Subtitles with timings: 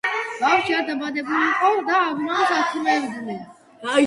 [0.43, 3.39] ბავშვი არ დაბადებულიყო და აბრამს არქმევდნენო.